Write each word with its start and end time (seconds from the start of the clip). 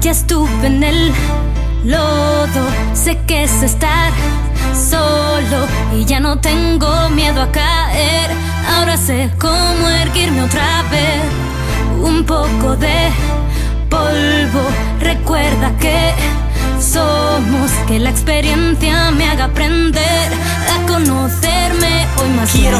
Ya 0.00 0.12
estuve 0.12 0.66
en 0.66 0.82
el 0.82 1.12
lodo, 1.84 2.64
sé 2.94 3.18
que 3.26 3.44
es 3.44 3.62
estar 3.62 4.10
solo 4.74 5.66
y 5.94 6.06
ya 6.06 6.20
no 6.20 6.38
tengo 6.38 7.10
miedo 7.10 7.42
a 7.42 7.52
caer. 7.52 8.30
Ahora 8.74 8.96
sé 8.96 9.30
cómo 9.38 9.88
erguirme 10.02 10.42
otra 10.42 10.84
vez. 10.90 11.22
Un 12.02 12.24
poco 12.24 12.76
de 12.76 13.10
polvo, 13.90 14.62
recuerda 15.00 15.29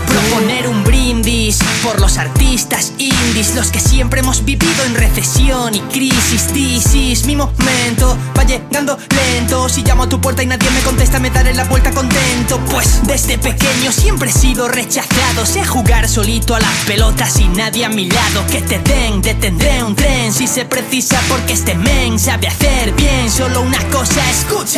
proponer 0.00 0.68
un 0.68 0.84
brindis 0.84 1.58
por 1.82 2.00
los 2.00 2.18
artistas 2.18 2.92
indies, 2.98 3.54
los 3.54 3.70
que 3.70 3.80
siempre 3.80 4.20
hemos 4.20 4.44
vivido 4.44 4.84
en 4.84 4.94
recesión 4.94 5.74
y 5.74 5.80
crisis. 5.80 6.46
This 6.52 6.94
is 6.94 7.26
mi 7.26 7.36
momento, 7.36 8.16
va 8.36 8.44
llegando 8.44 8.98
lento. 9.10 9.68
Si 9.68 9.82
llamo 9.82 10.04
a 10.04 10.08
tu 10.08 10.20
puerta 10.20 10.42
y 10.42 10.46
nadie 10.46 10.70
me 10.70 10.80
contesta, 10.80 11.18
me 11.18 11.30
daré 11.30 11.54
la 11.54 11.64
vuelta 11.64 11.90
contento. 11.90 12.58
Pues 12.70 13.00
desde 13.04 13.38
pequeño 13.38 13.92
siempre 13.92 14.30
he 14.30 14.32
sido 14.32 14.68
rechazado. 14.68 15.46
Sé 15.46 15.64
jugar 15.64 16.08
solito 16.08 16.54
a 16.54 16.60
las 16.60 16.74
pelotas 16.86 17.38
y 17.38 17.48
nadie 17.48 17.84
a 17.84 17.88
mi 17.88 18.08
lado. 18.10 18.46
Que 18.50 18.60
te 18.62 18.78
den, 18.78 19.22
detendré 19.22 19.82
un 19.82 19.94
tren 19.94 20.32
si 20.32 20.46
se 20.46 20.64
precisa, 20.64 21.20
porque 21.28 21.52
este 21.54 21.74
men 21.74 22.18
sabe 22.18 22.48
hacer 22.48 22.92
bien 22.92 23.30
solo 23.30 23.62
una 23.62 23.82
cosa. 23.90 24.20
Escucha, 24.30 24.77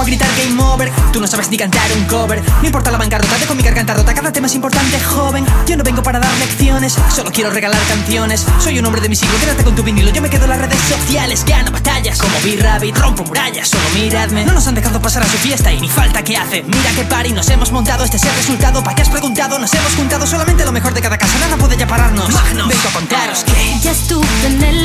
para 0.00 0.08
gritar 0.08 0.28
game 0.34 0.62
over. 0.62 0.90
Tú 1.12 1.20
no 1.20 1.26
sabes 1.26 1.50
ni 1.50 1.58
cantar 1.58 1.92
un 1.92 2.04
cover. 2.06 2.42
No 2.62 2.66
importa 2.66 2.90
la 2.90 2.96
bancarrota, 2.96 3.36
dejo 3.36 3.54
mi 3.54 3.62
garganta 3.62 3.92
rota. 3.92 4.14
Cada 4.14 4.32
tema 4.32 4.46
es 4.46 4.54
importante, 4.54 4.98
joven. 4.98 5.44
Yo 5.66 5.76
no 5.76 5.84
vengo 5.84 6.02
para 6.02 6.18
dar 6.18 6.32
lecciones, 6.38 6.96
solo 7.14 7.30
quiero 7.30 7.50
regalar 7.50 7.80
canciones. 7.86 8.46
Soy 8.60 8.78
un 8.78 8.86
hombre 8.86 9.02
de 9.02 9.10
mi 9.10 9.16
siglo, 9.16 9.38
quédate 9.38 9.62
con 9.62 9.74
tu 9.76 9.82
vinilo. 9.82 10.10
Yo 10.10 10.22
me 10.22 10.30
quedo 10.30 10.44
en 10.44 10.50
las 10.50 10.58
redes 10.58 10.78
sociales, 10.88 11.44
gano 11.44 11.70
batallas. 11.70 12.18
Como 12.18 12.32
B-Rabbit, 12.42 12.96
rompo 12.96 13.24
murallas, 13.24 13.68
solo 13.68 13.84
miradme. 13.94 14.46
No 14.46 14.54
nos 14.54 14.66
han 14.66 14.74
dejado 14.74 15.02
pasar 15.02 15.22
a 15.22 15.26
su 15.26 15.36
fiesta 15.36 15.70
y 15.70 15.80
ni 15.80 15.88
falta 15.90 16.24
que 16.24 16.34
hace. 16.34 16.62
Mira 16.62 16.90
qué 16.96 17.04
party 17.04 17.32
nos 17.32 17.50
hemos 17.50 17.70
montado, 17.70 18.02
este 18.04 18.16
es 18.16 18.24
el 18.24 18.34
resultado. 18.36 18.82
¿Para 18.82 18.96
qué 18.96 19.02
has 19.02 19.10
preguntado? 19.10 19.58
Nos 19.58 19.74
hemos 19.74 19.94
juntado 19.96 20.26
solamente 20.26 20.64
lo 20.64 20.72
mejor 20.72 20.94
de 20.94 21.02
cada 21.02 21.18
casa. 21.18 21.38
Nada 21.40 21.58
puede 21.58 21.76
ya 21.76 21.86
pararnos. 21.86 22.30
Magnos, 22.30 22.68
vengo 22.68 22.88
a 22.88 22.92
contaros 22.92 23.44
que. 23.44 23.78
Ya 23.82 23.90
estuve 23.90 24.26
en 24.46 24.62
el 24.62 24.79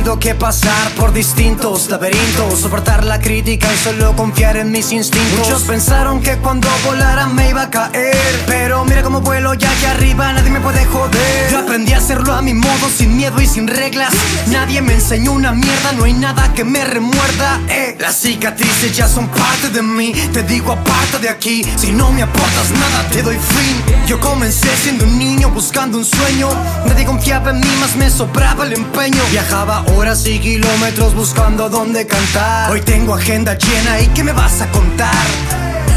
tenido 0.00 0.18
que 0.18 0.34
pasar 0.34 0.94
por 0.94 1.12
distintos 1.12 1.90
laberintos, 1.90 2.60
soportar 2.60 3.04
la 3.04 3.20
crítica 3.20 3.68
y 3.70 3.76
solo 3.76 4.16
confiar 4.16 4.56
en 4.56 4.72
mis 4.72 4.92
instintos. 4.92 5.40
Muchos 5.40 5.64
pensaron 5.64 6.22
que 6.22 6.38
cuando 6.38 6.68
volara 6.86 7.26
me 7.26 7.50
iba 7.50 7.62
a 7.62 7.70
caer, 7.70 8.44
pero 8.46 8.82
mira 8.86 9.02
cómo 9.02 9.20
vuelo 9.20 9.52
ya 9.52 9.70
que 9.74 9.86
arriba 9.86 10.32
nadie 10.32 10.50
me 10.50 10.60
puede 10.60 10.86
joder. 10.86 11.50
Yo 11.50 11.58
aprendí 11.58 11.92
a 11.92 11.98
hacerlo 11.98 12.32
a 12.32 12.40
mi 12.40 12.54
modo, 12.54 12.88
sin 12.88 13.14
miedo 13.14 13.38
y 13.42 13.46
sin 13.46 13.68
reglas. 13.68 14.10
Nadie 14.46 14.80
me 14.80 14.94
enseñó 14.94 15.32
una 15.32 15.52
mierda, 15.52 15.92
no 15.92 16.04
hay 16.04 16.14
nada 16.14 16.50
que 16.54 16.64
me 16.64 16.82
remuerda. 16.82 17.60
Eh. 17.68 17.96
Las 17.98 18.16
cicatrices 18.16 18.96
ya 18.96 19.06
son 19.06 19.28
parte 19.28 19.68
de 19.68 19.82
mí, 19.82 20.12
te 20.32 20.42
digo 20.44 20.72
aparte 20.72 21.18
de 21.18 21.28
aquí. 21.28 21.62
Si 21.76 21.92
no 21.92 22.10
me 22.10 22.22
aportas 22.22 22.70
nada, 22.70 23.06
te 23.10 23.22
doy 23.22 23.36
fin. 23.36 24.06
Yo 24.06 24.18
comencé 24.18 24.74
siendo 24.82 25.04
un 25.04 25.18
niño 25.18 25.50
buscando 25.50 25.98
un 25.98 26.06
sueño. 26.06 26.48
Nadie 26.86 27.04
confiaba 27.04 27.50
en 27.50 27.60
mí, 27.60 27.68
más 27.78 27.96
me 27.96 28.08
sobraba 28.08 28.64
el 28.64 28.72
empeño. 28.72 29.22
Viajaba 29.30 29.84
horas 29.96 30.26
y 30.26 30.38
kilómetros 30.38 31.14
buscando 31.14 31.68
dónde 31.68 32.06
cantar. 32.06 32.70
Hoy 32.70 32.80
tengo 32.80 33.14
agenda 33.14 33.56
llena 33.56 34.00
y 34.00 34.06
¿qué 34.08 34.24
me 34.24 34.32
vas 34.32 34.60
a 34.60 34.70
contar? 34.70 35.14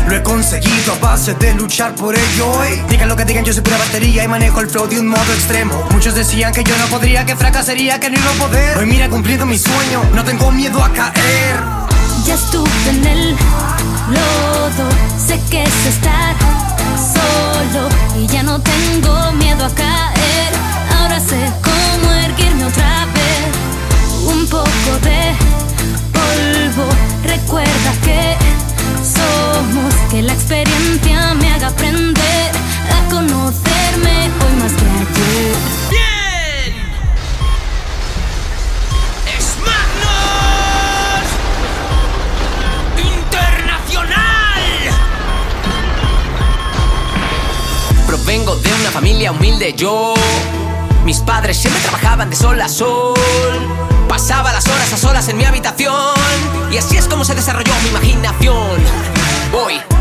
Lo 0.08 0.16
he 0.16 0.24
conseguido 0.24 0.94
a 0.94 1.00
base 1.00 1.34
de 1.36 1.54
luchar 1.54 1.96
por 1.96 2.16
ello. 2.16 2.64
ey. 2.64 2.84
Digan 2.90 3.08
lo 3.08 3.16
que 3.16 3.26
digan, 3.26 3.46
yo 3.46 3.54
soy 3.54 3.64
pura 3.64 3.78
batería 3.78 4.24
y 4.24 4.28
manejo 4.28 4.60
el 4.60 4.70
flow 4.70 4.88
de 4.88 5.00
un 5.00 5.08
modo 5.08 5.34
extremo. 5.34 5.88
Muchos 5.92 6.16
decían 6.16 6.54
que 6.54 6.64
yo 6.64 6.78
no 6.78 6.86
podría, 6.88 7.26
que 7.26 7.36
fracasaría, 7.36 8.00
que 8.00 8.10
no 8.10 8.20
iba 8.20 8.30
a 8.30 8.48
poder. 8.48 8.78
Hoy 8.78 8.86
mira 8.86 9.10
cumpliendo 9.10 9.46
mi 9.46 9.58
sueño, 9.58 10.04
no 10.14 10.24
tengo 10.24 10.52
miedo 10.52 10.84
a 10.84 10.90
caer. 10.92 11.56
Ya 12.26 12.36
estuve 12.36 12.70
en 12.90 13.06
el 13.06 13.32
lodo, 13.32 14.90
sé 15.26 15.40
que 15.50 15.64
es 15.64 15.86
estar 15.86 16.36
solo 16.96 17.90
y 18.22 18.28
ya 18.28 18.44
no 18.44 18.60
tengo 18.60 19.32
miedo 19.34 19.66
a 19.66 19.70
caer. 19.70 20.03
Que 30.14 30.22
la 30.22 30.34
experiencia 30.34 31.34
me 31.34 31.52
haga 31.52 31.70
aprender 31.70 32.52
a 32.92 33.10
conocerme 33.10 34.30
hoy 34.46 34.54
más 34.60 34.72
que 34.74 34.86
ayer. 34.86 35.56
¡Bien! 35.90 36.76
¡Es 39.36 39.58
Magnus! 39.66 41.26
¡Internacional! 43.04 44.62
Provengo 48.06 48.56
de 48.58 48.72
una 48.72 48.92
familia 48.92 49.32
humilde 49.32 49.74
yo. 49.74 50.14
Mis 51.06 51.22
padres 51.22 51.58
siempre 51.58 51.82
trabajaban 51.82 52.30
de 52.30 52.36
sol 52.36 52.62
a 52.62 52.70
sol. 52.70 53.16
Pasaba 54.08 54.54
las 54.54 54.68
horas 54.68 54.94
a 54.94 54.98
solas 54.98 55.28
en 55.30 55.38
mi 55.38 55.46
habitación. 55.46 56.14
Y 56.72 56.78
así 56.78 56.98
es 56.98 57.08
como 57.08 57.26
se 57.26 57.34
desarrolló 57.34 57.74
mi 57.82 57.90
imaginación. 57.90 58.80
No 59.52 59.93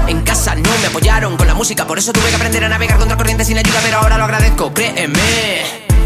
me 0.82 0.88
apoyaron 0.88 1.36
con 1.36 1.46
la 1.46 1.54
música, 1.54 1.86
por 1.86 1.98
eso 1.98 2.12
tuve 2.12 2.28
que 2.28 2.34
aprender 2.34 2.64
a 2.64 2.68
navegar 2.68 2.98
contra 2.98 3.16
corriente 3.16 3.44
sin 3.44 3.56
ayuda, 3.56 3.78
pero 3.84 3.98
ahora 3.98 4.18
lo 4.18 4.24
agradezco, 4.24 4.74
créeme. 4.74 5.20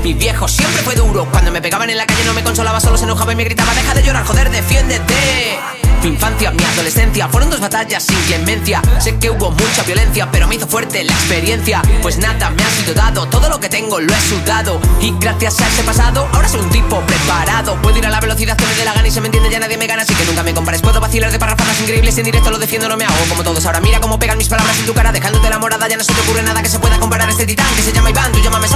Mi 0.04 0.12
viejo 0.12 0.46
siempre 0.46 0.82
fue 0.82 0.94
duro, 0.94 1.26
cuando 1.30 1.50
me 1.50 1.62
pegaban 1.62 1.88
en 1.88 1.96
la 1.96 2.06
calle 2.06 2.24
no 2.26 2.34
me 2.34 2.44
consolaba, 2.44 2.78
solo 2.78 2.98
se 2.98 3.04
enojaba 3.04 3.32
y 3.32 3.36
me 3.36 3.44
gritaba, 3.44 3.74
deja 3.74 3.94
de 3.94 4.02
llorar, 4.02 4.24
joder, 4.26 4.50
defiéndete. 4.50 5.58
Mi 6.02 6.10
infancia, 6.10 6.50
mi 6.50 6.62
adolescencia 6.62 7.28
fueron 7.28 7.50
dos 7.50 7.60
batallas 7.60 8.02
sin 8.02 8.18
clemencia. 8.22 8.82
Sé 8.98 9.16
que 9.18 9.30
hubo 9.30 9.50
mucha 9.50 9.82
violencia, 9.84 10.28
pero 10.30 10.46
me 10.46 10.54
hizo 10.54 10.66
fuerte 10.66 11.02
la 11.04 11.12
experiencia. 11.12 11.82
Pues 12.02 12.18
nada 12.18 12.50
me 12.50 12.62
ha 12.62 12.70
sido 12.70 12.94
dado, 12.94 13.26
todo 13.26 13.48
lo 13.48 13.58
que 13.58 13.68
tengo 13.68 14.00
lo 14.00 14.12
he 14.12 14.20
sudado. 14.20 14.80
Y 15.00 15.12
gracias 15.18 15.60
a 15.60 15.68
ese 15.68 15.82
pasado, 15.82 16.28
ahora 16.32 16.48
soy 16.48 16.60
un 16.60 16.70
tipo 16.70 17.00
preparado. 17.00 17.76
Puedo 17.82 17.98
ir 17.98 18.06
a 18.06 18.10
la 18.10 18.20
velocidad 18.20 18.56
que 18.56 18.66
me 18.66 18.74
dé 18.74 18.84
la 18.84 18.94
gana 18.94 19.08
y 19.08 19.10
se 19.10 19.20
me 19.20 19.26
entiende, 19.26 19.50
ya 19.50 19.58
nadie 19.58 19.76
me 19.76 19.86
gana, 19.86 20.02
así 20.02 20.14
que 20.14 20.24
nunca 20.24 20.42
me 20.42 20.54
compares. 20.54 20.82
Puedo 20.82 21.00
vacilar 21.00 21.32
de 21.32 21.38
parrafadas 21.38 21.80
increíbles 21.80 22.16
en 22.18 22.24
directo 22.24 22.50
lo 22.50 22.58
defiendo, 22.58 22.88
no 22.88 22.96
me 22.96 23.04
hago 23.04 23.16
como 23.28 23.42
todos. 23.42 23.64
Ahora 23.66 23.80
mira 23.80 24.00
cómo 24.00 24.18
pegan 24.18 24.38
mis 24.38 24.48
palabras 24.48 24.78
en 24.78 24.86
tu 24.86 24.94
cara, 24.94 25.12
dejándote 25.12 25.46
enamorada. 25.46 25.88
Ya 25.88 25.96
no 25.96 26.04
se 26.04 26.12
te 26.12 26.20
ocurre 26.20 26.42
nada 26.42 26.62
que 26.62 26.68
se 26.68 26.78
pueda 26.78 26.98
comparar 26.98 27.28
a 27.28 27.32
este 27.32 27.46
titán 27.46 27.66
que 27.74 27.82
se 27.82 27.92
llama 27.92 28.10
Iván, 28.10 28.32
tú 28.32 28.40
llámame 28.40 28.68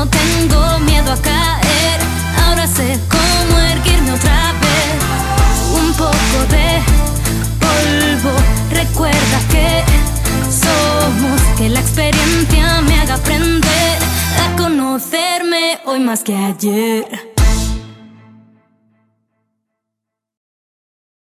no 0.00 0.08
tengo 0.08 0.78
miedo 0.80 1.12
a 1.12 1.16
caer. 1.16 2.00
Ahora 2.42 2.66
sé 2.66 2.98
cómo 3.14 3.58
erguirme 3.58 4.12
otra 4.12 4.54
vez. 4.64 4.98
Un 5.80 5.92
poco 5.92 6.38
de 6.54 6.68
polvo, 7.64 8.34
recuerda 8.70 9.38
que 9.52 9.84
somos, 10.64 11.40
que 11.58 11.68
la 11.68 11.80
experiencia 11.80 12.80
me 12.80 12.98
haga 12.98 13.14
aprender 13.16 13.98
a 14.42 14.56
conocerme 14.56 15.80
hoy 15.84 16.00
más 16.00 16.22
que 16.22 16.34
ayer. 16.34 17.29